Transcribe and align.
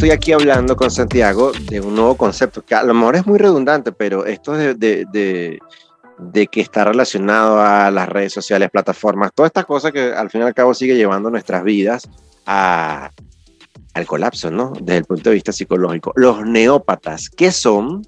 estoy 0.00 0.12
aquí 0.12 0.32
hablando 0.32 0.76
con 0.76 0.90
Santiago 0.90 1.52
de 1.68 1.78
un 1.78 1.94
nuevo 1.94 2.16
concepto, 2.16 2.64
que 2.64 2.74
a 2.74 2.82
lo 2.82 2.94
mejor 2.94 3.16
es 3.16 3.26
muy 3.26 3.38
redundante, 3.38 3.92
pero 3.92 4.24
esto 4.24 4.54
de, 4.54 4.74
de, 4.74 5.58
de, 6.16 6.46
que 6.46 6.62
está 6.62 6.84
relacionado 6.84 7.60
a 7.60 7.90
las 7.90 8.08
redes 8.08 8.32
sociales, 8.32 8.70
plataformas, 8.70 9.30
todas 9.34 9.50
estas 9.50 9.66
cosas 9.66 9.92
que 9.92 10.14
al 10.14 10.30
fin 10.30 10.40
y 10.40 10.44
al 10.44 10.54
cabo 10.54 10.72
sigue 10.72 10.96
llevando 10.96 11.28
nuestras 11.28 11.62
vidas 11.62 12.08
al 12.46 13.10
colapso, 14.06 14.50
¿no? 14.50 14.72
Desde 14.80 14.96
el 14.96 15.04
punto 15.04 15.28
de 15.28 15.34
vista 15.34 15.52
psicológico. 15.52 16.14
Los 16.16 16.46
neópatas, 16.46 17.28
¿qué 17.28 17.52
son 17.52 18.00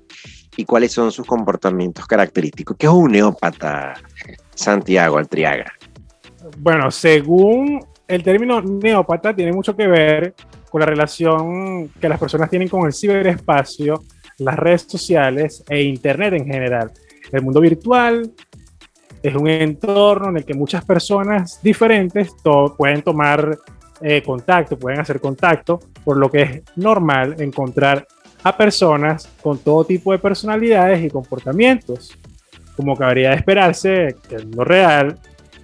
y 0.56 0.65
cuáles 0.65 0.93
son 0.93 1.12
sus 1.12 1.27
comportamientos 1.27 2.06
característicos? 2.06 2.75
¿Qué 2.79 2.87
es 2.87 2.93
un 2.93 3.12
neópata, 3.12 3.93
Santiago 4.55 5.19
Altriaga? 5.19 5.70
Bueno, 6.56 6.91
según 6.91 7.84
el 8.09 8.23
término 8.23 8.62
neópata, 8.62 9.37
tiene 9.37 9.53
mucho 9.53 9.77
que 9.77 9.87
ver 9.87 10.34
con 10.73 10.81
la 10.81 10.87
relación 10.87 11.91
que 12.01 12.09
las 12.09 12.19
personas 12.19 12.49
tienen 12.49 12.67
con 12.67 12.87
el 12.87 12.95
ciberespacio, 12.95 14.05
las 14.39 14.59
redes 14.59 14.87
sociales 14.89 15.62
e 15.69 15.83
Internet 15.83 16.33
en 16.33 16.47
general. 16.47 16.91
El 17.31 17.43
mundo 17.43 17.61
virtual 17.61 18.33
es 19.23 19.35
un 19.35 19.48
entorno 19.48 20.31
en 20.31 20.39
el 20.39 20.45
que 20.47 20.55
muchas 20.55 20.83
personas 20.83 21.61
diferentes 21.62 22.31
pueden 22.79 23.03
tomar 23.03 23.59
eh, 24.01 24.23
contacto, 24.23 24.79
pueden 24.79 24.98
hacer 24.98 25.21
contacto, 25.21 25.79
por 26.05 26.17
lo 26.17 26.31
que 26.31 26.43
es 26.43 26.62
normal 26.77 27.37
encontrar 27.39 28.07
a 28.43 28.57
personas 28.57 29.28
con 29.43 29.59
todo 29.59 29.84
tipo 29.84 30.11
de 30.12 30.20
personalidades 30.20 31.05
y 31.05 31.11
comportamientos. 31.11 32.19
Como 32.77 32.97
cabría 32.97 33.34
esperarse, 33.34 34.17
que 34.27 34.37
en 34.37 34.53
lo 34.53 34.65
real, 34.65 35.19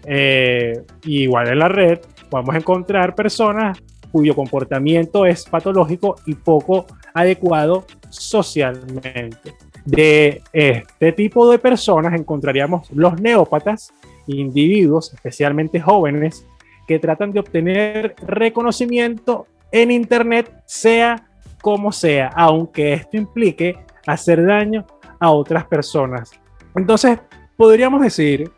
eh, 0.04 0.82
igual 1.04 1.48
en 1.48 1.58
la 1.60 1.68
red, 1.68 1.98
podemos 2.28 2.54
encontrar 2.54 3.14
personas 3.14 3.78
cuyo 4.10 4.34
comportamiento 4.34 5.26
es 5.26 5.44
patológico 5.44 6.16
y 6.26 6.34
poco 6.34 6.86
adecuado 7.14 7.84
socialmente. 8.08 9.54
De 9.84 10.42
este 10.52 11.12
tipo 11.12 11.50
de 11.50 11.58
personas 11.58 12.14
encontraríamos 12.14 12.90
los 12.90 13.20
neópatas, 13.20 13.92
individuos, 14.26 15.12
especialmente 15.14 15.80
jóvenes, 15.80 16.46
que 16.86 16.98
tratan 16.98 17.32
de 17.32 17.40
obtener 17.40 18.14
reconocimiento 18.26 19.46
en 19.72 19.90
Internet, 19.90 20.62
sea 20.66 21.28
como 21.60 21.92
sea, 21.92 22.28
aunque 22.34 22.92
esto 22.94 23.16
implique 23.16 23.78
hacer 24.06 24.44
daño 24.44 24.86
a 25.18 25.30
otras 25.30 25.64
personas. 25.66 26.30
Entonces, 26.74 27.18
podríamos 27.56 28.00
decir 28.00 28.50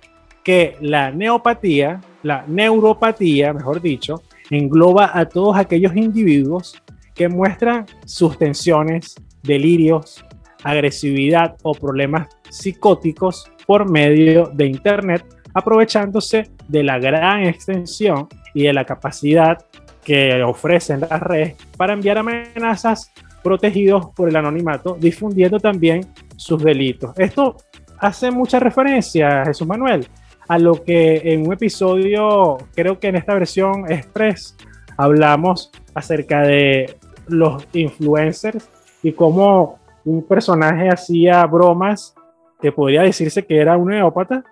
que 0.44 0.76
la 0.80 1.10
neopatía, 1.10 2.00
la 2.22 2.44
neuropatía, 2.46 3.52
mejor 3.52 3.80
dicho, 3.80 4.22
engloba 4.50 5.10
a 5.12 5.28
todos 5.28 5.56
aquellos 5.56 5.94
individuos 5.96 6.80
que 7.14 7.28
muestran 7.28 7.86
sus 8.04 8.38
tensiones, 8.38 9.14
delirios, 9.42 10.24
agresividad 10.64 11.56
o 11.62 11.72
problemas 11.72 12.28
psicóticos 12.48 13.50
por 13.66 13.90
medio 13.90 14.50
de 14.52 14.66
Internet, 14.66 15.24
aprovechándose 15.54 16.50
de 16.68 16.82
la 16.82 16.98
gran 16.98 17.44
extensión 17.44 18.28
y 18.54 18.64
de 18.64 18.72
la 18.72 18.84
capacidad 18.84 19.58
que 20.04 20.42
ofrecen 20.42 21.00
las 21.00 21.20
redes 21.20 21.56
para 21.76 21.92
enviar 21.92 22.18
amenazas 22.18 23.12
protegidos 23.42 24.06
por 24.14 24.28
el 24.28 24.36
anonimato, 24.36 24.96
difundiendo 24.98 25.58
también 25.58 26.06
sus 26.36 26.62
delitos. 26.62 27.12
Esto 27.18 27.56
hace 27.98 28.30
mucha 28.30 28.58
referencia, 28.58 29.44
Jesús 29.44 29.66
Manuel, 29.66 30.06
a 30.50 30.58
lo 30.58 30.82
que 30.82 31.32
en 31.32 31.46
un 31.46 31.52
episodio, 31.52 32.58
creo 32.74 32.98
que 32.98 33.06
en 33.06 33.14
esta 33.14 33.34
versión 33.34 33.88
express, 33.88 34.56
hablamos 34.96 35.70
acerca 35.94 36.40
de 36.42 36.96
los 37.28 37.68
influencers 37.72 38.68
y 39.00 39.12
cómo 39.12 39.78
un 40.04 40.26
personaje 40.26 40.88
hacía 40.88 41.46
bromas 41.46 42.16
que 42.60 42.72
podría 42.72 43.02
decirse 43.02 43.46
que 43.46 43.58
era 43.58 43.76
un 43.76 43.90
neópata 43.90 44.42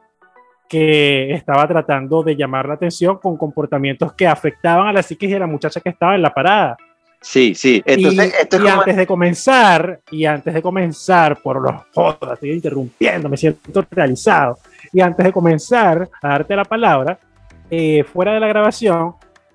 que 0.68 1.32
estaba 1.32 1.66
tratando 1.66 2.22
de 2.22 2.36
llamar 2.36 2.68
la 2.68 2.74
atención 2.74 3.18
con 3.18 3.36
comportamientos 3.36 4.12
que 4.12 4.28
afectaban 4.28 4.86
a 4.86 4.92
la 4.92 5.02
psiquis 5.02 5.32
de 5.32 5.40
la 5.40 5.48
muchacha 5.48 5.80
que 5.80 5.88
estaba 5.88 6.14
en 6.14 6.22
la 6.22 6.32
parada. 6.32 6.76
Sí, 7.20 7.54
sí. 7.54 7.82
Entonces, 7.84 8.32
y, 8.50 8.68
antes 8.68 8.96
de 8.96 9.06
comenzar, 9.06 10.00
y 10.10 10.24
antes 10.24 10.54
de 10.54 10.62
comenzar, 10.62 11.40
por 11.42 11.60
los 11.60 11.74
jodas, 11.92 12.34
estoy 12.34 12.52
interrumpiendo, 12.52 13.28
me 13.28 13.36
siento 13.36 13.84
realizado. 13.90 14.58
Y 14.92 15.00
antes 15.00 15.26
de 15.26 15.32
comenzar 15.32 16.08
a 16.22 16.28
darte 16.28 16.54
la 16.54 16.64
palabra, 16.64 17.18
eh, 17.70 18.04
fuera 18.04 18.32
de 18.32 18.40
la 18.40 18.46
grabación, 18.48 19.14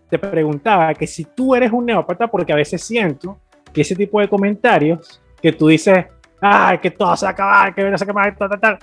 te 0.09 0.19
preguntaba 0.19 0.93
que 0.93 1.07
si 1.07 1.25
tú 1.25 1.55
eres 1.55 1.71
un 1.71 1.85
neópata, 1.85 2.27
porque 2.27 2.53
a 2.53 2.57
veces 2.57 2.83
siento 2.83 3.39
que 3.73 3.81
ese 3.81 3.95
tipo 3.95 4.19
de 4.19 4.27
comentarios 4.27 5.21
que 5.41 5.51
tú 5.51 5.67
dices, 5.67 6.05
ah, 6.41 6.77
que 6.81 6.91
todo 6.91 7.15
se 7.15 7.25
va 7.25 7.31
a 7.31 7.33
acabar, 7.33 7.73
que 7.73 7.89
no 7.89 7.97
se 7.97 8.05
va 8.05 8.23
a 8.23 8.35
tal, 8.35 8.49
tal, 8.49 8.59
tal. 8.59 8.79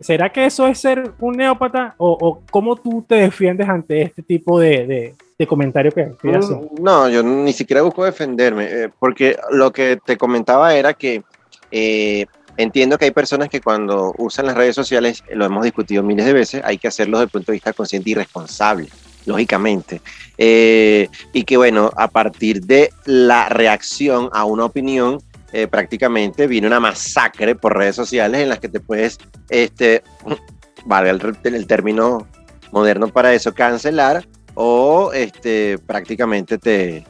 ¿Será 0.00 0.30
que 0.30 0.46
eso 0.46 0.66
es 0.66 0.78
ser 0.78 1.12
un 1.20 1.36
neópata? 1.36 1.94
¿O, 1.98 2.42
cómo 2.50 2.76
tú 2.76 3.04
te 3.06 3.16
defiendes 3.16 3.68
ante 3.68 4.02
este 4.02 4.22
tipo 4.22 4.58
de, 4.60 4.86
de, 4.86 5.14
de 5.38 5.46
comentario 5.46 5.92
que, 5.92 6.12
que 6.20 6.28
mm, 6.28 6.82
No, 6.82 7.08
yo 7.08 7.22
ni 7.22 7.52
siquiera 7.52 7.82
busco 7.82 8.04
defenderme, 8.04 8.64
eh, 8.64 8.90
porque 8.98 9.36
lo 9.50 9.72
que 9.72 9.98
te 10.04 10.16
comentaba 10.16 10.74
era 10.74 10.94
que 10.94 11.22
eh, 11.70 12.26
Entiendo 12.58 12.96
que 12.96 13.04
hay 13.04 13.10
personas 13.10 13.50
que 13.50 13.60
cuando 13.60 14.14
usan 14.16 14.46
las 14.46 14.56
redes 14.56 14.74
sociales, 14.74 15.22
lo 15.30 15.44
hemos 15.44 15.64
discutido 15.64 16.02
miles 16.02 16.24
de 16.24 16.32
veces, 16.32 16.62
hay 16.64 16.78
que 16.78 16.88
hacerlo 16.88 17.18
desde 17.18 17.24
el 17.24 17.30
punto 17.30 17.52
de 17.52 17.56
vista 17.56 17.72
consciente 17.74 18.10
y 18.10 18.14
responsable, 18.14 18.88
lógicamente. 19.26 20.00
Eh, 20.38 21.08
y 21.34 21.44
que 21.44 21.58
bueno, 21.58 21.90
a 21.96 22.08
partir 22.08 22.62
de 22.62 22.90
la 23.04 23.50
reacción 23.50 24.30
a 24.32 24.44
una 24.46 24.64
opinión, 24.64 25.20
eh, 25.56 25.68
prácticamente 25.68 26.46
viene 26.46 26.66
una 26.66 26.80
masacre 26.80 27.54
por 27.54 27.76
redes 27.76 27.96
sociales 27.96 28.42
en 28.42 28.48
las 28.48 28.60
que 28.60 28.68
te 28.68 28.80
puedes, 28.80 29.18
este, 29.48 30.02
vale 30.84 31.10
el, 31.10 31.66
término 31.66 32.26
moderno 32.72 33.08
para 33.08 33.32
eso, 33.32 33.54
cancelar 33.54 34.26
o 34.54 35.12
este, 35.14 35.78
prácticamente 35.78 36.58
te, 36.58 37.04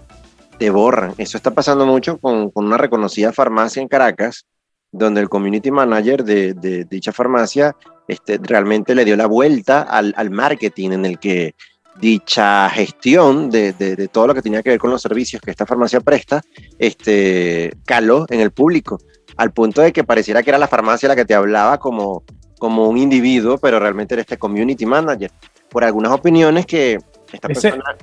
te 0.58 0.70
borran. 0.70 1.14
Eso 1.18 1.36
está 1.36 1.50
pasando 1.50 1.86
mucho 1.86 2.18
con, 2.18 2.50
con 2.50 2.66
una 2.66 2.78
reconocida 2.78 3.32
farmacia 3.32 3.82
en 3.82 3.88
Caracas 3.88 4.46
donde 4.92 5.20
el 5.20 5.28
community 5.28 5.70
manager 5.70 6.24
de, 6.24 6.86
dicha 6.88 7.12
farmacia 7.12 7.76
este, 8.08 8.38
realmente 8.40 8.94
le 8.94 9.04
dio 9.04 9.16
la 9.16 9.26
vuelta 9.26 9.82
al, 9.82 10.30
marketing 10.30 10.90
en 10.92 11.04
el 11.04 11.18
que 11.18 11.54
dicha 12.00 12.68
gestión 12.70 13.50
de, 13.50 14.08
todo 14.12 14.26
lo 14.26 14.34
que 14.34 14.42
tenía 14.42 14.62
que 14.62 14.70
ver 14.70 14.78
con 14.78 14.90
los 14.90 15.02
servicios 15.02 15.40
que 15.40 15.50
esta 15.50 15.66
farmacia 15.66 16.00
presta, 16.00 16.42
este, 16.78 17.72
caló 17.84 18.26
en 18.28 18.40
el 18.40 18.50
público, 18.50 18.98
al 19.36 19.52
punto 19.52 19.80
de 19.80 19.92
que 19.92 20.04
pareciera 20.04 20.42
que 20.42 20.50
era 20.50 20.58
la 20.58 20.68
farmacia 20.68 21.08
la 21.08 21.16
que 21.16 21.24
te 21.24 21.34
hablaba 21.34 21.78
como, 21.78 22.24
como 22.58 22.88
un 22.88 22.98
individuo, 22.98 23.58
pero 23.58 23.78
realmente 23.78 24.14
era 24.14 24.22
este 24.22 24.38
community 24.38 24.86
manager, 24.86 25.30
por 25.70 25.84
algunas 25.84 26.12
opiniones 26.12 26.66
que 26.66 26.98
esta 27.32 27.48
persona, 27.48 27.96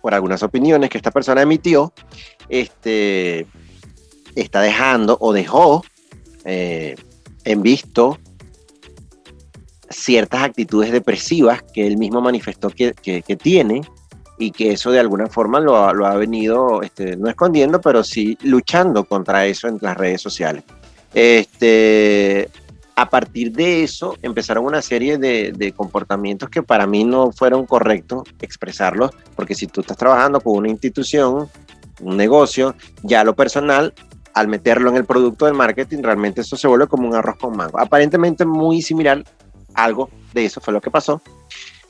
por 0.00 0.14
algunas 0.14 0.42
opiniones 0.42 0.90
que 0.90 0.98
esta 0.98 1.10
persona 1.10 1.42
emitió, 1.42 1.92
este, 2.48 3.46
está 4.34 4.60
dejando 4.60 5.16
o 5.20 5.32
dejó 5.32 5.82
eh, 6.44 6.96
en 7.44 7.62
visto 7.62 8.18
ciertas 9.92 10.42
actitudes 10.42 10.92
depresivas 10.92 11.62
que 11.62 11.86
él 11.86 11.96
mismo 11.96 12.20
manifestó 12.20 12.70
que, 12.70 12.92
tiene 13.40 13.82
y 14.38 14.50
que 14.50 14.72
eso 14.72 14.90
de 14.90 15.00
alguna 15.00 15.26
forma 15.26 15.60
lo 15.60 15.76
ha, 15.76 16.16
venido, 16.16 16.82
este, 16.82 17.16
no 17.16 17.28
escondiendo, 17.28 17.80
pero 17.80 18.02
sí 18.02 18.36
luchando 18.42 19.04
contra 19.04 19.46
eso 19.46 19.68
en 19.68 19.78
las 19.80 19.96
redes 19.96 20.20
sociales. 20.20 20.64
Este, 21.14 22.48
a 22.94 23.08
partir 23.08 23.52
de 23.52 23.82
eso 23.82 24.16
empezaron 24.22 24.64
una 24.64 24.82
serie 24.82 25.18
de, 25.18 25.72
comportamientos 25.76 26.48
que 26.48 26.62
para 26.62 26.86
mí 26.86 27.04
no 27.04 27.32
fueron 27.32 27.66
correctos 27.66 28.22
expresarlos, 28.40 29.12
porque 29.34 29.54
si 29.54 29.66
tú 29.66 29.80
estás 29.80 29.96
trabajando 29.96 30.40
con 30.40 30.56
una 30.56 30.68
institución, 30.68 31.48
un 32.00 32.16
negocio, 32.16 32.74
ya 33.02 33.24
lo 33.24 33.34
personal 33.34 33.94
al 34.34 34.48
meterlo 34.48 34.90
en 34.90 34.96
el 34.96 35.04
producto 35.04 35.44
del 35.46 35.54
marketing, 35.54 36.02
realmente 36.02 36.40
eso 36.40 36.56
se 36.56 36.68
vuelve 36.68 36.86
como 36.86 37.08
un 37.08 37.14
arroz 37.14 37.36
con 37.36 37.56
mango. 37.56 37.78
Aparentemente 37.78 38.44
muy 38.44 38.80
similar, 38.80 39.24
algo 39.74 40.10
de 40.32 40.44
eso 40.44 40.60
fue 40.60 40.72
lo 40.72 40.80
que 40.80 40.90
pasó. 40.90 41.20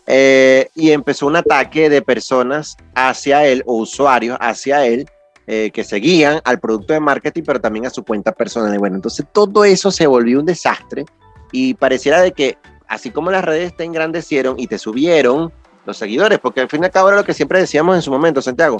Eh, 0.06 0.68
y 0.74 0.90
empezó 0.90 1.26
un 1.26 1.36
ataque 1.36 1.88
de 1.88 2.02
personas 2.02 2.76
hacia 2.94 3.46
él 3.46 3.62
o 3.66 3.76
usuarios 3.76 4.36
hacia 4.40 4.84
él 4.84 5.06
eh, 5.46 5.70
que 5.72 5.84
seguían 5.84 6.40
al 6.44 6.58
producto 6.58 6.92
de 6.92 7.00
marketing, 7.00 7.42
pero 7.46 7.60
también 7.60 7.86
a 7.86 7.90
su 7.90 8.04
cuenta 8.04 8.32
personal. 8.32 8.74
Y 8.74 8.78
bueno, 8.78 8.96
entonces 8.96 9.26
todo 9.32 9.64
eso 9.64 9.90
se 9.90 10.06
volvió 10.06 10.40
un 10.40 10.46
desastre 10.46 11.04
y 11.52 11.74
pareciera 11.74 12.20
de 12.20 12.32
que 12.32 12.58
así 12.88 13.10
como 13.10 13.30
las 13.30 13.44
redes 13.44 13.76
te 13.76 13.84
engrandecieron 13.84 14.58
y 14.58 14.66
te 14.66 14.78
subieron 14.78 15.52
los 15.84 15.96
seguidores, 15.96 16.38
porque 16.38 16.60
al 16.60 16.68
fin 16.68 16.82
y 16.82 16.86
al 16.86 16.92
cabo 16.92 17.08
era 17.08 17.18
lo 17.18 17.24
que 17.24 17.34
siempre 17.34 17.58
decíamos 17.58 17.96
en 17.96 18.02
su 18.02 18.10
momento, 18.10 18.40
Santiago, 18.40 18.78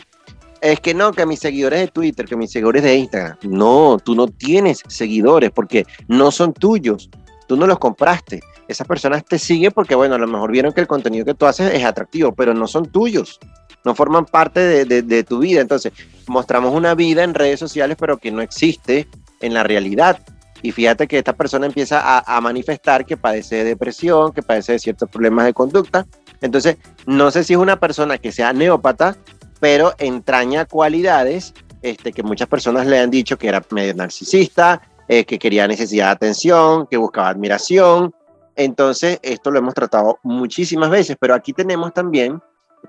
es 0.60 0.78
que 0.78 0.94
no, 0.94 1.12
que 1.12 1.26
mis 1.26 1.40
seguidores 1.40 1.80
de 1.80 1.88
Twitter, 1.88 2.26
que 2.26 2.36
mis 2.36 2.52
seguidores 2.52 2.84
de 2.84 2.94
Instagram. 2.94 3.36
No, 3.42 3.98
tú 4.02 4.14
no 4.14 4.28
tienes 4.28 4.82
seguidores 4.86 5.50
porque 5.50 5.84
no 6.06 6.30
son 6.30 6.52
tuyos. 6.52 7.10
Tú 7.48 7.56
no 7.56 7.66
los 7.66 7.80
compraste. 7.80 8.40
Esas 8.72 8.86
personas 8.86 9.24
te 9.24 9.38
siguen 9.38 9.72
porque, 9.72 9.94
bueno, 9.94 10.16
a 10.16 10.18
lo 10.18 10.26
mejor 10.26 10.50
vieron 10.50 10.72
que 10.72 10.80
el 10.80 10.86
contenido 10.86 11.24
que 11.24 11.34
tú 11.34 11.46
haces 11.46 11.72
es 11.72 11.84
atractivo, 11.84 12.34
pero 12.34 12.54
no 12.54 12.66
son 12.66 12.90
tuyos. 12.90 13.38
No 13.84 13.94
forman 13.94 14.26
parte 14.26 14.84
de, 14.84 15.24
tu 15.24 15.38
vida. 15.38 15.60
Entonces, 15.60 15.92
mostramos 16.26 16.74
una 16.74 16.94
vida 16.94 17.24
en 17.24 17.34
redes 17.34 17.58
sociales, 17.58 17.96
pero 17.98 18.16
que 18.18 18.30
no 18.30 18.42
existe 18.42 19.08
en 19.40 19.54
la 19.54 19.62
realidad. 19.62 20.20
Y 20.62 20.70
fíjate 20.70 21.08
que 21.08 21.18
esta 21.18 21.32
persona 21.32 21.66
empieza 21.66 22.00
a, 22.00 22.36
a, 22.36 22.40
manifestar 22.40 23.04
que 23.04 23.16
padece 23.16 23.56
de 23.56 23.64
depresión, 23.64 24.32
que 24.32 24.42
padece 24.42 24.72
de 24.72 24.78
ciertos 24.78 25.08
problemas 25.10 25.46
de 25.46 25.54
conducta. 25.54 26.06
Entonces, 26.40 26.76
no 27.06 27.30
sé 27.32 27.42
si 27.42 27.54
es 27.54 27.58
una 27.58 27.80
persona 27.80 28.18
que 28.18 28.30
sea 28.30 28.52
neópata, 28.52 29.16
pero 29.58 29.94
entraña 29.98 30.64
cualidades 30.64 31.52
este, 31.82 32.12
que 32.12 32.22
muchas 32.22 32.48
personas 32.48 32.86
le 32.86 33.00
han 33.00 33.10
dicho 33.10 33.36
que 33.36 33.48
era 33.48 33.62
medio 33.70 33.92
narcisista, 33.94 34.80
eh, 35.08 35.24
que 35.24 35.38
quería 35.38 35.66
necesidad 35.66 36.06
de 36.06 36.12
atención, 36.12 36.86
que 36.86 36.96
buscaba 36.96 37.28
admiración. 37.28 38.14
Entonces, 38.56 39.18
esto 39.22 39.50
lo 39.50 39.58
hemos 39.58 39.74
tratado 39.74 40.18
muchísimas 40.22 40.90
veces, 40.90 41.16
pero 41.18 41.34
aquí 41.34 41.52
tenemos 41.52 41.92
también 41.92 42.40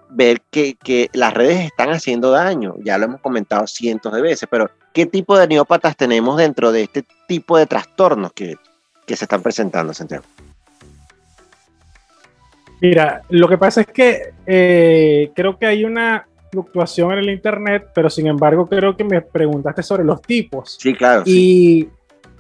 ver 0.10 0.42
que, 0.50 0.76
que, 0.76 1.10
las 1.14 1.34
redes 1.34 1.60
están 1.60 1.90
haciendo 1.90 2.32
daño. 2.32 2.76
Ya 2.84 2.98
lo 2.98 3.06
hemos 3.06 3.22
comentado 3.22 3.68
cientos 3.68 4.14
de 4.14 4.22
veces, 4.22 4.48
pero 4.50 4.70
¿qué 4.92 5.06
tipo 5.06 5.38
de 5.38 5.48
neópatas 5.48 5.96
tenemos 5.96 6.38
dentro 6.38 6.72
de 6.72 6.84
este 6.84 7.04
tipo 7.28 7.58
de 7.58 7.66
trastornos 7.66 8.34
que, 8.34 8.56
que 9.06 9.16
se 9.16 9.26
están 9.26 9.42
presentando, 9.42 9.94
Santiago? 9.94 10.24
Mira, 12.82 13.22
lo 13.30 13.48
que 13.48 13.58
pasa 13.58 13.82
es 13.82 13.88
que 13.88 14.34
eh, 14.46 15.32
creo 15.34 15.58
que 15.58 15.66
hay 15.66 15.86
una 15.86 16.28
fluctuación 16.52 17.14
en 17.14 17.20
el 17.20 17.30
Internet, 17.30 17.88
pero 17.96 18.10
sin 18.10 18.28
embargo 18.28 18.68
creo 18.68 18.96
que 18.96 19.04
me 19.04 19.22
preguntaste 19.22 19.82
sobre 19.82 20.04
los 20.04 20.22
tipos. 20.22 20.78
Sí, 20.80 20.94
claro. 20.94 21.24
Y 21.26 21.84
sí. 21.84 21.90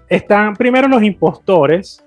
están 0.09 0.55
primero 0.55 0.87
los 0.87 1.01
impostores, 1.01 2.02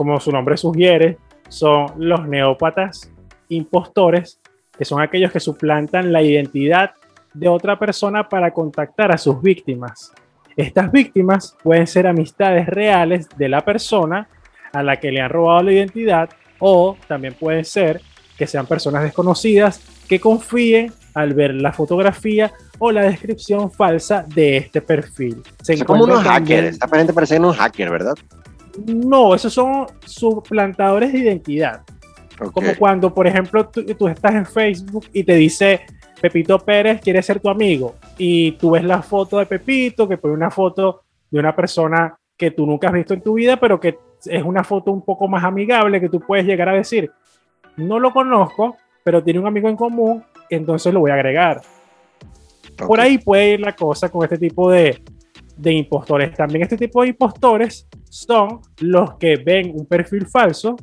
como 0.00 0.18
su 0.18 0.32
nombre 0.32 0.56
sugiere, 0.56 1.18
son 1.50 1.92
los 1.98 2.26
neópatas 2.26 3.12
impostores, 3.50 4.40
que 4.78 4.86
son 4.86 5.02
aquellos 5.02 5.30
que 5.30 5.40
suplantan 5.40 6.10
la 6.10 6.22
identidad 6.22 6.92
de 7.34 7.48
otra 7.48 7.78
persona 7.78 8.26
para 8.26 8.50
contactar 8.50 9.12
a 9.12 9.18
sus 9.18 9.42
víctimas. 9.42 10.10
Estas 10.56 10.90
víctimas 10.90 11.54
pueden 11.62 11.86
ser 11.86 12.06
amistades 12.06 12.66
reales 12.66 13.28
de 13.36 13.50
la 13.50 13.60
persona 13.60 14.26
a 14.72 14.82
la 14.82 14.96
que 14.96 15.12
le 15.12 15.20
han 15.20 15.28
robado 15.28 15.64
la 15.64 15.72
identidad 15.72 16.30
o 16.60 16.96
también 17.06 17.34
pueden 17.34 17.66
ser 17.66 18.00
que 18.38 18.46
sean 18.46 18.64
personas 18.64 19.02
desconocidas 19.02 19.82
que 20.08 20.18
confíen 20.18 20.94
al 21.12 21.34
ver 21.34 21.52
la 21.52 21.74
fotografía 21.74 22.50
o 22.78 22.90
la 22.90 23.02
descripción 23.02 23.70
falsa 23.70 24.24
de 24.26 24.56
este 24.56 24.80
perfil. 24.80 25.42
Se 25.60 25.84
como 25.84 26.04
unos 26.04 26.22
hackers, 26.22 26.68
esta 26.68 26.88
gente 26.88 27.12
parece 27.12 27.38
unos 27.38 27.58
hackers, 27.58 27.90
¿verdad? 27.90 28.14
No, 28.86 29.34
esos 29.34 29.52
son 29.52 29.86
suplantadores 30.04 31.12
de 31.12 31.18
identidad. 31.18 31.82
Okay. 32.34 32.50
Como 32.52 32.76
cuando, 32.78 33.12
por 33.12 33.26
ejemplo, 33.26 33.68
tú, 33.68 33.84
tú, 33.84 34.08
estás 34.08 34.34
en 34.34 34.46
Facebook 34.46 35.06
y 35.12 35.24
te 35.24 35.34
dice 35.34 35.82
Pepito 36.20 36.58
Pérez 36.58 37.00
quiere 37.00 37.22
ser 37.22 37.40
tu 37.40 37.50
amigo 37.50 37.96
y 38.16 38.52
tú 38.52 38.70
ves 38.72 38.84
la 38.84 39.02
foto 39.02 39.38
de 39.38 39.46
Pepito, 39.46 40.08
que 40.08 40.16
pone 40.16 40.34
una 40.34 40.50
foto 40.50 41.02
de 41.30 41.38
una 41.38 41.54
persona 41.54 42.16
que 42.36 42.50
tú 42.50 42.66
nunca 42.66 42.88
has 42.88 42.94
visto 42.94 43.14
en 43.14 43.20
tu 43.20 43.34
vida, 43.34 43.58
pero 43.58 43.78
que 43.78 43.98
es 44.24 44.42
una 44.42 44.64
foto 44.64 44.90
un 44.90 45.02
poco 45.02 45.28
más 45.28 45.44
amigable 45.44 46.00
que 46.00 46.08
tú 46.08 46.20
puedes 46.20 46.46
llegar 46.46 46.68
a 46.68 46.74
decir, 46.74 47.10
no 47.76 47.98
lo 47.98 48.12
conozco, 48.12 48.76
pero 49.04 49.22
tiene 49.22 49.40
un 49.40 49.46
amigo 49.46 49.68
en 49.68 49.76
común, 49.76 50.24
entonces 50.48 50.92
lo 50.92 51.00
voy 51.00 51.10
a 51.10 51.14
agregar. 51.14 51.60
Okay. 52.72 52.86
Por 52.86 53.00
ahí 53.00 53.18
puede 53.18 53.54
ir 53.54 53.60
la 53.60 53.74
cosa 53.74 54.08
con 54.08 54.24
este 54.24 54.38
tipo 54.38 54.70
de, 54.70 55.02
de 55.60 55.72
impostores. 55.72 56.34
También 56.34 56.62
este 56.62 56.76
tipo 56.76 57.02
de 57.02 57.08
impostores 57.08 57.86
son 58.08 58.60
los 58.80 59.16
que 59.16 59.36
ven 59.36 59.72
un 59.74 59.86
perfil 59.86 60.26
falso, 60.26 60.76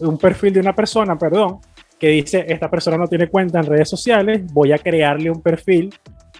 un 0.00 0.18
perfil 0.18 0.54
de 0.54 0.60
una 0.60 0.74
persona, 0.74 1.16
perdón, 1.16 1.58
que 1.98 2.08
dice, 2.08 2.44
esta 2.48 2.68
persona 2.68 2.96
no 2.96 3.06
tiene 3.06 3.28
cuenta 3.28 3.60
en 3.60 3.66
redes 3.66 3.88
sociales, 3.88 4.42
voy 4.52 4.72
a 4.72 4.78
crearle 4.78 5.30
un 5.30 5.40
perfil 5.40 5.94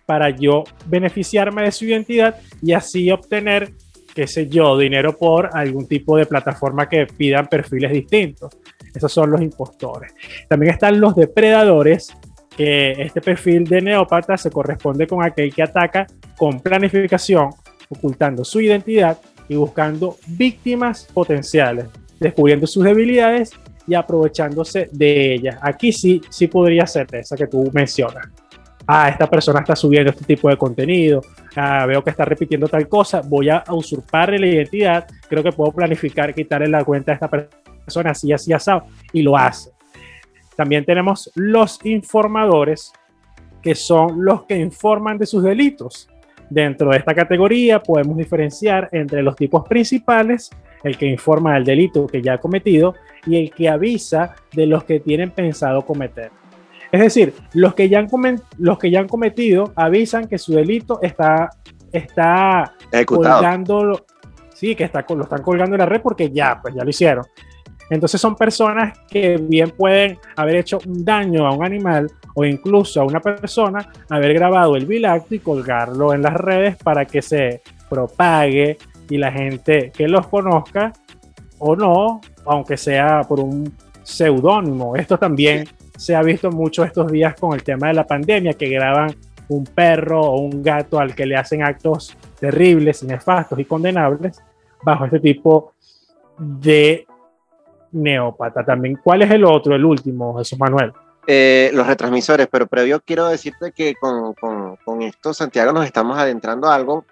para 0.05 0.31
yo 0.31 0.65
beneficiarme 0.87 1.63
de 1.63 1.73
su 1.73 1.85
identidad 1.85 2.37
y 2.61 2.73
así 2.73 3.11
obtener, 3.11 3.73
qué 4.13 4.27
sé 4.27 4.49
yo, 4.49 4.77
dinero 4.77 5.17
por 5.17 5.51
algún 5.57 5.87
tipo 5.87 6.17
de 6.17 6.27
plataforma 6.27 6.89
que 6.89 7.07
pidan 7.07 7.47
perfiles 7.47 7.93
distintos. 7.93 8.59
Esos 8.93 9.13
son 9.13 9.31
los 9.31 9.41
impostores. 9.41 10.13
También 10.49 10.73
están 10.73 11.01
los 11.01 11.15
depredadores, 11.15 12.13
que 12.57 12.93
este 12.99 13.21
perfil 13.21 13.65
de 13.65 13.81
neópata 13.81 14.37
se 14.37 14.51
corresponde 14.51 15.07
con 15.07 15.25
aquel 15.25 15.55
que 15.55 15.63
ataca 15.63 16.07
con 16.37 16.61
planificación, 16.61 17.51
ocultando 17.89 18.45
su 18.45 18.61
identidad 18.61 19.19
y 19.49 19.57
buscando 19.57 20.17
víctimas 20.29 21.07
potenciales, 21.13 21.87
descubriendo 22.19 22.67
sus 22.67 22.85
debilidades 22.85 23.51
y 23.87 23.95
aprovechándose 23.95 24.89
de 24.93 25.35
ellas. 25.35 25.59
Aquí 25.61 25.93
sí, 25.93 26.21
sí 26.31 26.47
podría 26.47 26.87
ser 26.87 27.07
esa 27.15 27.37
que 27.37 27.47
tú 27.47 27.71
mencionas. 27.73 28.29
Ah, 28.87 29.09
esta 29.09 29.29
persona 29.29 29.61
está 29.61 29.77
subiendo 29.77 30.11
este 30.11 30.25
tipo 30.25 30.49
de 30.49 30.57
contenido, 30.57 31.23
ah, 31.55 31.87
veo 31.87 32.03
que 32.03 32.11
está 32.11 32.25
repitiendo 32.25 32.67
tal 32.67 32.89
cosa, 32.89 33.23
voy 33.25 33.49
a 33.49 33.63
usurparle 33.71 34.39
la 34.39 34.47
identidad, 34.47 35.07
creo 35.29 35.43
que 35.43 35.53
puedo 35.53 35.71
planificar 35.71 36.35
quitarle 36.35 36.69
la 36.69 36.85
cuenta 36.85 37.13
a 37.13 37.15
esta 37.15 37.29
persona 37.29 38.11
así, 38.11 38.33
así, 38.33 38.53
asado, 38.53 38.87
y 39.13 39.23
lo 39.23 39.37
hace. 39.37 39.71
También 40.57 40.85
tenemos 40.85 41.31
los 41.35 41.79
informadores, 41.85 42.93
que 43.63 43.75
son 43.77 44.25
los 44.25 44.45
que 44.45 44.57
informan 44.57 45.17
de 45.17 45.27
sus 45.27 45.43
delitos. 45.43 46.09
Dentro 46.53 46.91
de 46.91 46.99
esta 46.99 47.15
categoría 47.15 47.83
podemos 47.83 48.15
diferenciar 48.15 48.91
entre 48.93 49.23
los 49.23 49.35
tipos 49.37 49.67
principales, 49.67 50.51
el 50.85 50.99
que 50.99 51.07
informa 51.07 51.55
del 51.55 51.65
delito 51.65 52.07
que 52.07 52.21
ya 52.21 52.35
ha 52.35 52.39
cometido 52.39 52.95
y 53.25 53.39
el 53.39 53.51
que 53.51 53.71
avisa 53.71 54.35
de 54.53 54.67
los 54.67 54.85
que 54.85 55.01
tienen 55.01 55.31
pensado 55.31 55.81
cometer. 55.81 56.31
Es 56.91 57.01
decir, 57.01 57.33
los 57.55 57.75
que 57.75 57.89
ya 57.89 58.01
han, 58.01 58.09
los 58.59 58.79
que 58.79 58.91
ya 58.91 59.01
han 59.01 59.09
cometido 59.09 59.73
avisan 59.77 60.29
que 60.29 60.37
su 60.37 60.53
delito 60.53 61.01
está, 61.01 61.49
está 61.91 62.75
colgando, 63.07 64.05
sí, 64.53 64.75
que 64.75 64.85
está, 64.85 65.07
lo 65.09 65.23
están 65.23 65.41
colgando 65.41 65.75
en 65.77 65.79
la 65.79 65.87
red 65.87 66.03
porque 66.03 66.31
ya, 66.31 66.61
pues 66.61 66.75
ya 66.75 66.85
lo 66.85 66.91
hicieron. 66.91 67.25
Entonces 67.93 68.23
son 68.23 68.35
personas 68.37 68.99
que 69.07 69.37
bien 69.37 69.71
pueden 69.71 70.19
haber 70.37 70.57
hecho 70.57 70.79
un 70.87 71.05
daño 71.05 71.47
a 71.47 71.53
un 71.53 71.63
animal 71.63 72.11
o 72.35 72.43
incluso 72.43 73.03
a 73.03 73.05
una 73.05 73.21
persona, 73.21 73.87
haber 74.09 74.33
grabado 74.33 74.77
el 74.77 74.87
vilacto 74.87 75.35
y 75.35 75.41
colgarlo 75.41 76.15
en 76.15 76.23
las 76.23 76.33
redes 76.33 76.77
para 76.79 77.05
que 77.05 77.21
se 77.21 77.61
propague 77.91 78.79
y 79.11 79.19
la 79.19 79.31
gente 79.31 79.93
que 79.95 80.09
los 80.09 80.27
conozca 80.29 80.95
o 81.59 81.77
no, 81.77 82.23
aunque 82.47 82.79
sea 82.79 83.25
por 83.29 83.41
un 83.41 83.77
seudónimo. 84.03 84.97
Esto 84.97 85.19
también 85.19 85.69
se 85.95 86.15
ha 86.15 86.23
visto 86.23 86.51
mucho 86.51 86.85
estos 86.85 87.13
días 87.13 87.35
con 87.39 87.53
el 87.53 87.63
tema 87.63 87.89
de 87.89 87.95
la 87.95 88.07
pandemia, 88.07 88.55
que 88.55 88.71
graban 88.71 89.15
un 89.49 89.65
perro 89.65 90.23
o 90.23 90.41
un 90.41 90.63
gato 90.63 90.99
al 90.99 91.15
que 91.15 91.27
le 91.27 91.37
hacen 91.37 91.63
actos 91.63 92.17
terribles, 92.41 93.03
nefastos 93.03 93.59
y 93.59 93.67
condenables 93.67 94.43
bajo 94.83 95.05
este 95.05 95.21
tipo 95.21 95.75
de 96.39 97.07
neópata 97.93 98.65
también. 98.65 98.99
¿Cuál 99.03 99.23
es 99.23 99.31
el 99.31 99.45
otro, 99.45 99.75
el 99.75 99.85
último, 99.85 100.37
Jesús 100.39 100.59
Manuel? 100.59 100.93
Eh, 101.27 101.71
los 101.73 101.87
retransmisores, 101.87 102.49
pero 102.51 102.67
previo 102.67 103.01
quiero 103.05 103.29
decirte 103.29 103.71
que 103.73 103.95
con, 103.95 104.35
con, 104.35 104.77
con, 104.85 105.03
esto, 105.03 105.33
Santiago, 105.33 105.73
nos 105.73 105.85
estamos 105.85 106.19
adentrando 106.19 106.69
a 106.69 106.75
algo 106.75 107.05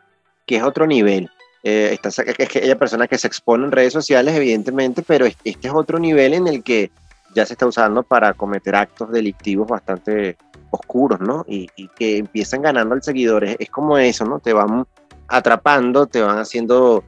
que 0.46 0.56
es 0.56 0.62
otro 0.62 0.86
nivel. 0.86 1.30
Eh, 1.62 1.90
esta, 1.92 2.08
es 2.08 2.18
aquella 2.18 2.78
persona 2.78 3.06
que 3.06 3.18
se 3.18 3.28
expone 3.28 3.64
en 3.64 3.72
redes 3.72 3.92
sociales, 3.92 4.34
evidentemente, 4.34 5.02
pero 5.06 5.26
este 5.26 5.68
es 5.68 5.74
otro 5.74 5.98
nivel 5.98 6.34
en 6.34 6.48
el 6.48 6.62
que 6.64 6.90
ya 7.34 7.46
se 7.46 7.52
está 7.52 7.66
usando 7.66 8.02
para 8.02 8.34
cometer 8.34 8.74
actos 8.74 9.12
delictivos 9.12 9.68
bastante 9.68 10.36
oscuros, 10.70 11.20
¿no? 11.20 11.44
Y, 11.46 11.68
y 11.76 11.88
que 11.88 12.18
empiezan 12.18 12.62
ganando 12.62 12.94
al 12.94 13.02
seguidor. 13.02 13.44
Es, 13.44 13.70
como 13.70 13.98
eso, 13.98 14.24
¿no? 14.24 14.38
Te 14.38 14.52
van 14.52 14.86
atrapando, 15.28 16.06
te 16.06 16.22
van 16.22 16.38
haciendo 16.38 17.04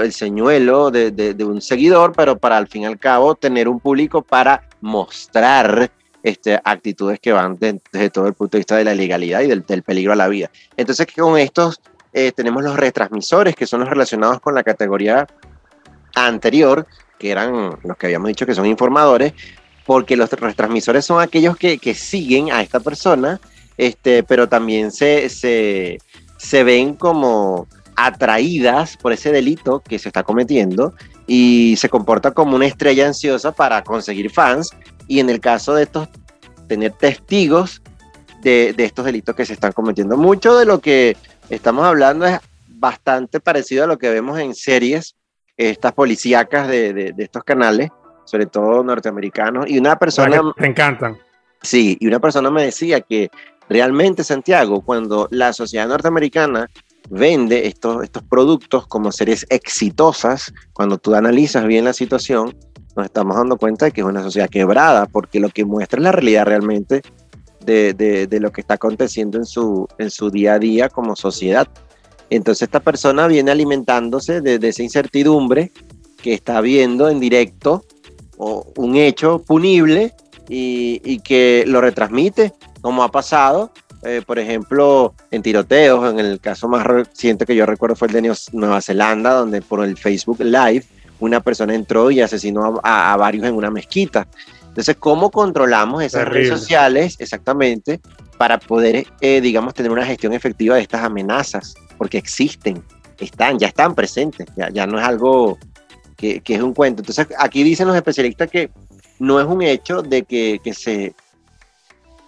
el 0.00 0.12
señuelo 0.12 0.90
de, 0.90 1.10
de, 1.10 1.34
de, 1.34 1.44
un 1.44 1.60
seguidor, 1.60 2.12
pero 2.16 2.38
para 2.38 2.56
al 2.56 2.66
fin 2.66 2.82
y 2.82 2.86
al 2.86 2.98
cabo 2.98 3.34
tener 3.34 3.68
un 3.68 3.80
público 3.80 4.22
para 4.22 4.62
mostrar 4.80 5.90
este, 6.22 6.60
actitudes 6.64 7.20
que 7.20 7.32
van 7.32 7.56
de, 7.56 7.80
desde 7.92 8.10
todo 8.10 8.26
el 8.26 8.34
punto 8.34 8.56
de 8.56 8.60
vista 8.60 8.76
de 8.76 8.84
la 8.84 8.94
legalidad 8.94 9.42
y 9.42 9.46
del, 9.46 9.64
del 9.64 9.82
peligro 9.82 10.12
a 10.12 10.16
la 10.16 10.28
vida. 10.28 10.50
Entonces, 10.76 11.06
con 11.14 11.38
estos 11.38 11.80
eh, 12.12 12.32
tenemos 12.32 12.64
los 12.64 12.76
retransmisores, 12.76 13.54
que 13.54 13.66
son 13.66 13.80
los 13.80 13.88
relacionados 13.88 14.40
con 14.40 14.54
la 14.54 14.62
categoría 14.62 15.26
anterior, 16.14 16.86
que 17.18 17.30
eran 17.30 17.78
los 17.84 17.96
que 17.96 18.06
habíamos 18.06 18.28
dicho 18.28 18.46
que 18.46 18.54
son 18.54 18.66
informadores, 18.66 19.34
porque 19.84 20.16
los 20.16 20.30
retransmisores 20.30 21.04
son 21.04 21.20
aquellos 21.20 21.56
que, 21.56 21.78
que 21.78 21.94
siguen 21.94 22.50
a 22.50 22.62
esta 22.62 22.80
persona, 22.80 23.40
este, 23.76 24.22
pero 24.22 24.48
también 24.48 24.90
se, 24.90 25.28
se, 25.28 25.98
se 26.38 26.64
ven 26.64 26.94
como 26.94 27.68
atraídas 27.96 28.96
por 28.96 29.12
ese 29.12 29.32
delito 29.32 29.80
que 29.80 29.98
se 29.98 30.08
está 30.08 30.22
cometiendo 30.22 30.94
y 31.26 31.74
se 31.78 31.88
comporta 31.88 32.32
como 32.32 32.56
una 32.56 32.66
estrella 32.66 33.06
ansiosa 33.06 33.52
para 33.52 33.82
conseguir 33.82 34.30
fans 34.30 34.70
y 35.08 35.20
en 35.20 35.30
el 35.30 35.40
caso 35.40 35.74
de 35.74 35.84
estos, 35.84 36.08
tener 36.68 36.92
testigos 36.92 37.82
de, 38.42 38.74
de, 38.76 38.84
estos 38.84 39.04
delitos 39.04 39.34
que 39.34 39.46
se 39.46 39.54
están 39.54 39.72
cometiendo. 39.72 40.16
Mucho 40.16 40.56
de 40.56 40.66
lo 40.66 40.80
que 40.80 41.16
estamos 41.48 41.84
hablando 41.84 42.26
es 42.26 42.38
bastante 42.68 43.40
parecido 43.40 43.84
a 43.84 43.86
lo 43.86 43.98
que 43.98 44.10
vemos 44.10 44.38
en 44.38 44.54
series, 44.54 45.16
estas 45.56 45.92
policíacas 45.92 46.68
de, 46.68 46.92
de, 46.92 47.12
de 47.12 47.24
estos 47.24 47.42
canales, 47.44 47.88
sobre 48.24 48.46
todo 48.46 48.84
norteamericanos, 48.84 49.68
y 49.68 49.78
una 49.78 49.98
persona... 49.98 50.40
Me 50.56 50.66
encantan. 50.66 51.18
Sí, 51.62 51.96
y 51.98 52.06
una 52.06 52.20
persona 52.20 52.50
me 52.50 52.64
decía 52.64 53.00
que 53.00 53.30
Realmente, 53.68 54.22
Santiago, 54.22 54.82
cuando 54.82 55.28
la 55.30 55.52
sociedad 55.52 55.88
norteamericana 55.88 56.70
vende 57.08 57.66
estos, 57.66 58.02
estos 58.02 58.22
productos 58.22 58.86
como 58.86 59.12
series 59.12 59.46
exitosas, 59.48 60.52
cuando 60.72 60.98
tú 60.98 61.14
analizas 61.14 61.66
bien 61.66 61.84
la 61.84 61.92
situación, 61.92 62.56
nos 62.96 63.06
estamos 63.06 63.36
dando 63.36 63.56
cuenta 63.58 63.86
de 63.86 63.92
que 63.92 64.00
es 64.00 64.06
una 64.06 64.22
sociedad 64.22 64.48
quebrada, 64.48 65.06
porque 65.06 65.38
lo 65.38 65.50
que 65.50 65.64
muestra 65.64 65.98
es 65.98 66.04
la 66.04 66.12
realidad 66.12 66.46
realmente 66.46 67.02
de, 67.64 67.94
de, 67.94 68.40
lo 68.40 68.52
que 68.52 68.60
está 68.60 68.74
aconteciendo 68.74 69.38
en 69.38 69.44
su, 69.44 69.88
en 69.98 70.10
su 70.10 70.30
día 70.30 70.54
a 70.54 70.58
día 70.58 70.88
como 70.88 71.16
sociedad. 71.16 71.68
Entonces 72.30 72.62
esta 72.62 72.80
persona 72.80 73.26
viene 73.26 73.50
alimentándose 73.50 74.40
de, 74.40 74.58
de 74.58 74.68
esa 74.68 74.82
incertidumbre 74.82 75.72
que 76.22 76.32
está 76.32 76.60
viendo 76.60 77.08
en 77.08 77.20
directo 77.20 77.84
o 78.38 78.66
un 78.76 78.96
hecho 78.96 79.40
punible 79.40 80.14
y, 80.48 81.00
y 81.04 81.18
que 81.20 81.64
lo 81.66 81.80
retransmite, 81.80 82.52
como 82.80 83.02
ha 83.02 83.10
pasado 83.10 83.72
eh, 84.06 84.22
por 84.24 84.38
ejemplo, 84.38 85.14
en 85.32 85.42
tiroteos, 85.42 86.12
en 86.12 86.20
el 86.20 86.38
caso 86.38 86.68
más 86.68 86.86
reciente 86.86 87.44
que 87.44 87.56
yo 87.56 87.66
recuerdo 87.66 87.96
fue 87.96 88.06
el 88.06 88.14
de 88.14 88.36
Nueva 88.52 88.80
Zelanda, 88.80 89.34
donde 89.34 89.62
por 89.62 89.84
el 89.84 89.96
Facebook 89.96 90.38
Live 90.40 90.84
una 91.18 91.40
persona 91.40 91.74
entró 91.74 92.10
y 92.10 92.20
asesinó 92.20 92.80
a, 92.84 93.16
varios 93.16 93.44
en 93.46 93.54
una 93.54 93.70
mezquita. 93.70 94.28
Entonces, 94.68 94.96
¿cómo 94.96 95.30
controlamos 95.30 96.04
esas 96.04 96.28
redes 96.28 96.48
sociales 96.48 97.16
exactamente 97.18 98.00
para 98.38 98.58
poder, 98.58 99.06
eh, 99.20 99.40
digamos, 99.40 99.74
tener 99.74 99.90
una 99.90 100.06
gestión 100.06 100.34
efectiva 100.34 100.76
de 100.76 100.82
estas 100.82 101.02
amenazas? 101.02 101.74
Porque 101.98 102.18
existen, 102.18 102.84
están, 103.18 103.58
ya 103.58 103.68
están 103.68 103.94
presentes, 103.94 104.46
ya, 104.56 104.68
ya 104.68 104.86
no 104.86 105.00
es 105.00 105.04
algo 105.04 105.58
que, 106.16 106.40
que, 106.40 106.54
es 106.54 106.62
un 106.62 106.74
cuento. 106.74 107.02
Entonces, 107.02 107.26
aquí 107.38 107.64
dicen 107.64 107.88
los 107.88 107.96
especialistas 107.96 108.50
que 108.50 108.70
no 109.18 109.40
es 109.40 109.46
un 109.46 109.62
hecho 109.62 110.02
de 110.02 110.22
que, 110.22 110.60
que 110.62 110.74
se 110.74 111.14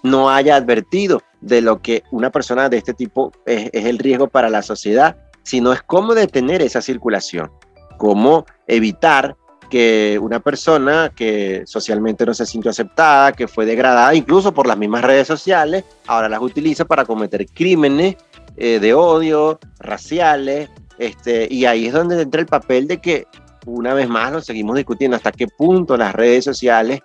no 0.03 0.31
haya 0.31 0.57
advertido 0.57 1.23
de 1.41 1.61
lo 1.61 1.81
que 1.81 2.03
una 2.11 2.31
persona 2.31 2.69
de 2.69 2.79
este 2.79 2.95
tipo 2.95 3.33
es, 3.47 3.71
el 3.73 3.99
riesgo 3.99 4.29
para 4.29 4.51
la 4.51 4.63
sociedad, 4.63 5.17
sino 5.43 5.73
es 5.73 5.83
cómo 5.83 6.15
detener 6.15 6.63
esa 6.63 6.83
circulación, 6.83 7.51
cómo 7.97 8.45
evitar 8.67 9.37
que 9.71 10.19
una 10.21 10.41
persona 10.41 11.13
que 11.15 11.63
socialmente 11.67 12.25
no 12.25 12.33
se 12.33 12.47
sintió 12.47 12.71
aceptada, 12.71 13.33
que 13.33 13.47
fue 13.47 13.67
degradada 13.67 14.15
incluso 14.15 14.53
por 14.53 14.67
las 14.67 14.79
mismas 14.79 15.05
redes 15.05 15.27
sociales, 15.27 15.85
ahora 16.07 16.29
las 16.29 16.41
utiliza 16.41 16.85
para 16.85 17.05
cometer 17.05 17.47
crímenes 17.47 18.17
eh, 18.57 18.79
de 18.81 18.95
odio, 18.95 19.59
raciales, 19.79 20.71
este, 20.99 21.47
y 21.51 21.67
ahí 21.67 21.87
es 21.87 21.93
donde 21.93 22.21
entra 22.21 22.41
el 22.41 22.47
papel 22.47 22.89
de 22.89 22.99
que 22.99 23.27
una 23.67 23.95
vez 23.95 24.09
más 24.09 24.33
lo 24.33 24.41
seguimos 24.41 24.77
discutiendo 24.77 25.17
hasta 25.17 25.31
qué 25.31 25.47
punto 25.47 25.97
las 25.97 26.15
redes 26.15 26.45
sociales 26.45 27.01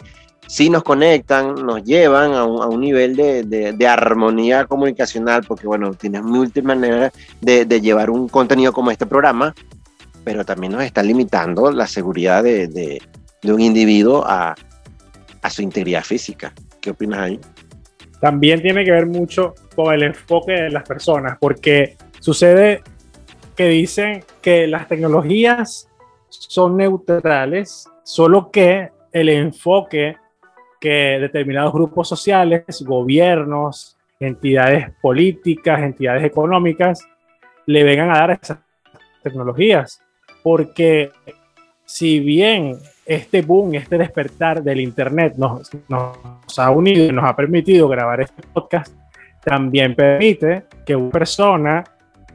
sí 0.47 0.69
nos 0.69 0.83
conectan, 0.83 1.55
nos 1.55 1.83
llevan 1.83 2.33
a 2.33 2.45
un, 2.45 2.81
nivel 2.81 3.15
de, 3.15 3.88
armonía 3.88 4.65
comunicacional, 4.65 5.43
porque 5.47 5.67
bueno, 5.67 5.93
tienes 5.93 6.23
múltiples 6.23 6.63
maneras 6.63 7.13
de, 7.41 7.65
llevar 7.81 8.09
un 8.09 8.27
contenido 8.27 8.73
como 8.73 8.91
este 8.91 9.05
programa, 9.05 9.53
pero 10.23 10.45
también 10.45 10.73
nos 10.73 10.83
está 10.83 11.03
limitando 11.03 11.71
la 11.71 11.88
seguridad 11.88 12.43
de, 12.43 13.01
un 13.43 13.59
individuo 13.59 14.23
a, 14.25 14.55
su 15.50 15.62
integridad 15.62 16.03
física. 16.03 16.53
¿Qué 16.79 16.91
opinas 16.91 17.19
ahí? 17.19 17.39
También 18.21 18.62
tiene 18.62 18.85
que 18.85 18.91
ver 18.91 19.05
mucho 19.05 19.53
con 19.75 19.93
el 19.93 20.03
enfoque 20.03 20.53
de 20.53 20.69
las 20.69 20.83
personas, 20.83 21.38
porque 21.39 21.97
sucede 22.19 22.81
que 23.55 23.67
dicen 23.67 24.23
que 24.41 24.67
las 24.67 24.88
tecnologías 24.88 25.89
son 26.29 26.77
neutrales, 26.77 27.89
solo 28.03 28.50
que 28.50 28.91
el 29.12 29.29
enfoque 29.29 30.17
que 30.84 31.18
determinados 31.18 31.72
grupos 31.72 32.10
sociales, 32.10 32.84
gobiernos, 32.86 33.98
entidades 34.20 34.92
políticas, 35.02 35.82
entidades 35.82 36.25
económicas, 36.25 37.08
le 37.66 37.86
vengan 37.86 38.12
a 38.12 38.18
dar 38.18 38.32
esas 38.32 38.58
tecnologías. 39.24 40.02
Porque 40.44 41.10
si 41.86 42.20
bien 42.20 42.75
este 43.06 43.42
boom, 43.44 43.75
este 43.75 43.98
despertar 43.98 44.62
del 44.62 44.82
Internet 44.82 45.36
nos, 45.38 45.72
ha 46.58 46.70
unido 46.70 47.06
y 47.06 47.13
nos 47.13 47.24
ha 47.24 47.34
permitido 47.34 47.88
grabar 47.88 48.20
este 48.20 48.46
podcast, 48.52 48.94
también 49.42 49.96
permite 49.96 50.66
que 50.86 50.98
una 50.98 51.12
persona 51.12 51.84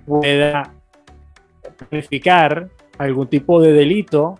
pueda 0.06 0.72
planificar 1.76 2.66
algún 2.96 3.28
tipo 3.28 3.60
de 3.60 3.72
delito 3.74 4.38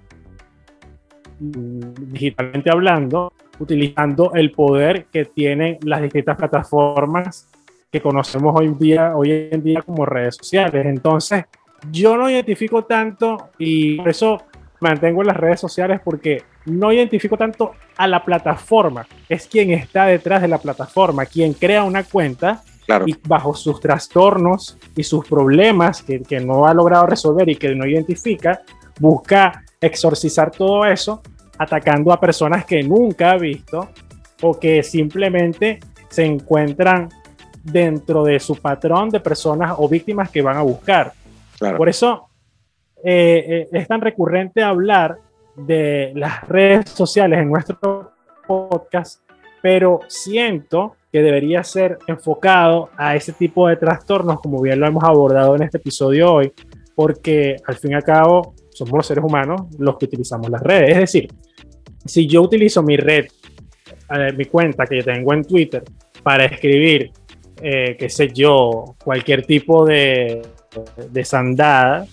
digitalmente 1.38 2.70
hablando 2.70 3.34
utilizando 3.58 4.32
el 4.34 4.52
poder 4.52 5.06
que 5.06 5.24
tienen 5.24 5.78
las 5.82 6.02
distintas 6.02 6.36
plataformas 6.36 7.48
que 7.90 8.00
conocemos 8.00 8.54
hoy 8.58 8.66
en 8.66 8.78
día, 8.78 9.16
hoy 9.16 9.48
en 9.50 9.62
día 9.62 9.82
como 9.82 10.04
redes 10.04 10.36
sociales. 10.36 10.84
Entonces, 10.86 11.44
yo 11.90 12.16
no 12.16 12.28
identifico 12.30 12.84
tanto 12.84 13.50
y 13.58 13.96
por 13.96 14.08
eso 14.08 14.42
mantengo 14.80 15.22
las 15.22 15.36
redes 15.36 15.60
sociales 15.60 16.00
porque 16.04 16.42
no 16.66 16.92
identifico 16.92 17.36
tanto 17.36 17.72
a 17.96 18.06
la 18.06 18.24
plataforma, 18.24 19.06
es 19.28 19.46
quien 19.46 19.70
está 19.70 20.06
detrás 20.06 20.42
de 20.42 20.48
la 20.48 20.58
plataforma, 20.58 21.26
quien 21.26 21.54
crea 21.54 21.82
una 21.82 22.04
cuenta 22.04 22.62
y 23.06 23.16
bajo 23.26 23.54
sus 23.54 23.80
trastornos 23.80 24.78
y 24.96 25.02
sus 25.02 25.26
problemas 25.26 26.02
que, 26.02 26.22
que 26.22 26.40
no 26.40 26.66
ha 26.66 26.74
logrado 26.74 27.06
resolver 27.06 27.48
y 27.48 27.56
que 27.56 27.74
no 27.74 27.86
identifica, 27.86 28.62
busca 28.98 29.64
exorcizar 29.80 30.50
todo 30.50 30.84
eso 30.86 31.22
atacando 31.58 32.12
a 32.12 32.20
personas 32.20 32.64
que 32.64 32.82
nunca 32.82 33.32
ha 33.32 33.38
visto 33.38 33.88
o 34.42 34.58
que 34.58 34.82
simplemente 34.82 35.80
se 36.08 36.24
encuentran 36.24 37.08
dentro 37.62 38.24
de 38.24 38.40
su 38.40 38.56
patrón 38.56 39.10
de 39.10 39.20
personas 39.20 39.74
o 39.76 39.88
víctimas 39.88 40.30
que 40.30 40.42
van 40.42 40.56
a 40.56 40.62
buscar. 40.62 41.12
Por 41.76 41.88
eso 41.88 42.28
eh, 43.04 43.44
eh, 43.48 43.68
es 43.72 43.88
tan 43.88 44.00
recurrente 44.00 44.62
hablar 44.62 45.18
de 45.56 46.12
las 46.14 46.46
redes 46.48 46.90
sociales 46.90 47.40
en 47.40 47.50
nuestro 47.50 48.12
podcast, 48.46 49.22
pero 49.60 50.00
siento 50.08 50.94
que 51.10 51.22
debería 51.22 51.64
ser 51.64 51.98
enfocado 52.06 52.90
a 52.96 53.16
ese 53.16 53.32
tipo 53.32 53.66
de 53.66 53.76
trastornos, 53.76 54.40
como 54.40 54.60
bien 54.60 54.78
lo 54.78 54.86
hemos 54.86 55.02
abordado 55.04 55.56
en 55.56 55.62
este 55.62 55.78
episodio 55.78 56.32
hoy, 56.32 56.52
porque 56.98 57.54
al 57.64 57.76
fin 57.76 57.92
y 57.92 57.94
al 57.94 58.02
cabo 58.02 58.56
somos 58.70 58.92
los 58.92 59.06
seres 59.06 59.22
humanos 59.22 59.66
los 59.78 59.96
que 59.96 60.06
utilizamos 60.06 60.50
las 60.50 60.60
redes. 60.60 60.90
Es 60.90 60.98
decir, 60.98 61.28
si 62.04 62.26
yo 62.26 62.42
utilizo 62.42 62.82
mi 62.82 62.96
red, 62.96 63.26
eh, 64.16 64.32
mi 64.36 64.46
cuenta 64.46 64.84
que 64.84 64.96
yo 64.96 65.04
tengo 65.04 65.32
en 65.32 65.44
Twitter 65.44 65.84
para 66.24 66.46
escribir, 66.46 67.12
eh, 67.62 67.94
qué 67.96 68.10
sé 68.10 68.32
yo, 68.34 68.96
cualquier 69.04 69.46
tipo 69.46 69.86
de, 69.86 70.42
de 71.08 71.24
sandada, 71.24 72.04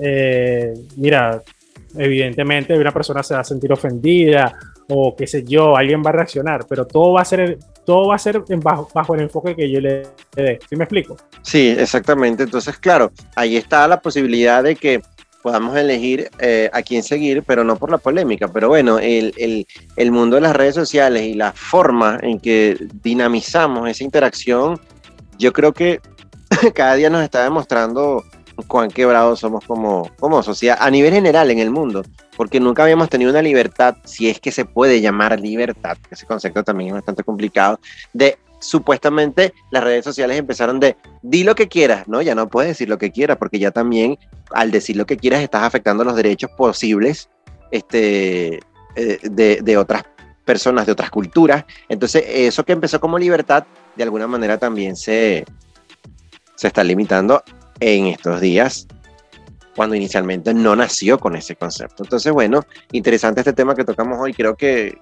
eh, 0.00 0.74
mira, 0.96 1.42
evidentemente 1.96 2.78
una 2.78 2.92
persona 2.92 3.24
se 3.24 3.34
va 3.34 3.40
a 3.40 3.44
sentir 3.44 3.72
ofendida 3.72 4.56
o 4.90 5.16
qué 5.16 5.26
sé 5.26 5.42
yo, 5.42 5.76
alguien 5.76 6.04
va 6.06 6.10
a 6.10 6.12
reaccionar, 6.12 6.66
pero 6.68 6.86
todo 6.86 7.14
va 7.14 7.22
a 7.22 7.24
ser, 7.24 7.58
todo 7.84 8.08
va 8.08 8.16
a 8.16 8.18
ser 8.18 8.42
bajo, 8.62 9.14
el 9.14 9.22
enfoque 9.22 9.56
que 9.56 9.70
yo 9.70 9.80
le 9.80 10.06
dé. 10.34 10.58
¿Sí 10.68 10.76
me 10.76 10.84
explico? 10.84 11.16
Sí, 11.42 11.74
exactamente. 11.76 12.44
Entonces, 12.44 12.76
claro, 12.78 13.12
ahí 13.36 13.56
está 13.56 13.86
la 13.88 14.00
posibilidad 14.00 14.62
de 14.62 14.76
que 14.76 15.02
podamos 15.42 15.76
elegir 15.76 16.30
eh, 16.38 16.70
a 16.72 16.82
quién 16.82 17.02
seguir, 17.02 17.42
pero 17.46 17.64
no 17.64 17.76
por 17.76 17.90
la 17.90 17.98
polémica. 17.98 18.48
Pero 18.48 18.68
bueno, 18.68 18.98
el, 18.98 19.32
el, 19.36 19.66
el, 19.96 20.12
mundo 20.12 20.36
de 20.36 20.42
las 20.42 20.54
redes 20.54 20.74
sociales 20.74 21.22
y 21.22 21.34
la 21.34 21.52
forma 21.52 22.18
en 22.22 22.38
que 22.38 22.76
dinamizamos 23.02 23.88
esa 23.88 24.04
interacción, 24.04 24.78
yo 25.38 25.52
creo 25.52 25.72
que 25.72 26.00
cada 26.74 26.94
día 26.94 27.10
nos 27.10 27.22
está 27.22 27.42
demostrando 27.42 28.24
cuán 28.66 28.90
quebrados 28.90 29.40
somos 29.40 29.64
como, 29.64 30.10
como 30.18 30.42
sociedad 30.42 30.78
a 30.80 30.90
nivel 30.90 31.12
general 31.12 31.50
en 31.50 31.58
el 31.58 31.70
mundo, 31.70 32.02
porque 32.36 32.60
nunca 32.60 32.82
habíamos 32.82 33.08
tenido 33.08 33.30
una 33.30 33.42
libertad, 33.42 33.96
si 34.04 34.28
es 34.28 34.40
que 34.40 34.52
se 34.52 34.64
puede 34.64 35.00
llamar 35.00 35.38
libertad, 35.40 35.96
ese 36.10 36.26
concepto 36.26 36.62
también 36.64 36.88
es 36.88 36.94
bastante 36.94 37.22
complicado, 37.22 37.80
de 38.12 38.38
supuestamente 38.60 39.54
las 39.70 39.82
redes 39.82 40.04
sociales 40.04 40.38
empezaron 40.38 40.80
de 40.80 40.96
di 41.22 41.44
lo 41.44 41.54
que 41.54 41.68
quieras, 41.68 42.06
¿no? 42.08 42.22
Ya 42.22 42.34
no 42.34 42.48
puedes 42.48 42.70
decir 42.70 42.88
lo 42.88 42.98
que 42.98 43.10
quieras, 43.10 43.38
porque 43.38 43.58
ya 43.58 43.70
también 43.70 44.18
al 44.52 44.70
decir 44.70 44.96
lo 44.96 45.06
que 45.06 45.16
quieras 45.16 45.42
estás 45.42 45.62
afectando 45.62 46.04
los 46.04 46.14
derechos 46.14 46.50
posibles 46.56 47.30
este, 47.70 48.60
eh, 48.96 49.18
de, 49.22 49.60
de 49.62 49.76
otras 49.76 50.04
personas, 50.44 50.86
de 50.86 50.92
otras 50.92 51.10
culturas. 51.10 51.64
Entonces, 51.88 52.24
eso 52.26 52.64
que 52.64 52.72
empezó 52.72 53.00
como 53.00 53.18
libertad, 53.18 53.64
de 53.96 54.02
alguna 54.02 54.26
manera 54.26 54.58
también 54.58 54.96
se, 54.96 55.44
se 56.56 56.66
está 56.66 56.84
limitando 56.84 57.42
en 57.80 58.06
estos 58.06 58.40
días, 58.40 58.86
cuando 59.74 59.96
inicialmente 59.96 60.54
no 60.54 60.76
nació 60.76 61.18
con 61.18 61.36
ese 61.36 61.56
concepto. 61.56 62.02
Entonces, 62.02 62.32
bueno, 62.32 62.64
interesante 62.92 63.40
este 63.40 63.52
tema 63.52 63.74
que 63.74 63.84
tocamos 63.84 64.18
hoy. 64.20 64.32
Creo 64.34 64.56
que 64.56 64.98